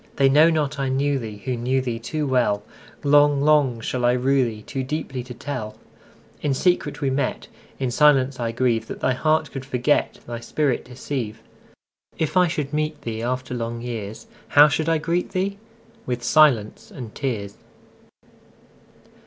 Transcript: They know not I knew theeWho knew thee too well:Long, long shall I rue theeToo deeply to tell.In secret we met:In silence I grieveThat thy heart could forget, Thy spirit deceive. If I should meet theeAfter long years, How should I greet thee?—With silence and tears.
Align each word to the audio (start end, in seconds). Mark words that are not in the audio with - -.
They 0.15 0.29
know 0.29 0.49
not 0.49 0.79
I 0.79 0.89
knew 0.89 1.19
theeWho 1.19 1.59
knew 1.59 1.79
thee 1.79 1.99
too 1.99 2.25
well:Long, 2.25 3.39
long 3.39 3.79
shall 3.81 4.03
I 4.03 4.13
rue 4.13 4.49
theeToo 4.49 4.87
deeply 4.87 5.21
to 5.21 5.35
tell.In 5.35 6.55
secret 6.55 7.01
we 7.01 7.11
met:In 7.11 7.91
silence 7.91 8.39
I 8.39 8.51
grieveThat 8.51 8.99
thy 8.99 9.13
heart 9.13 9.51
could 9.51 9.63
forget, 9.63 10.17
Thy 10.25 10.39
spirit 10.39 10.85
deceive. 10.85 11.43
If 12.17 12.35
I 12.35 12.47
should 12.47 12.73
meet 12.73 13.01
theeAfter 13.01 13.55
long 13.55 13.83
years, 13.83 14.25
How 14.47 14.67
should 14.67 14.89
I 14.89 14.97
greet 14.97 15.33
thee?—With 15.33 16.23
silence 16.23 16.89
and 16.89 17.13
tears. 17.13 17.55